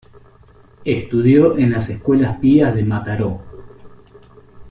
[0.83, 3.39] Estudió en las Escuelas Pías de Mataró.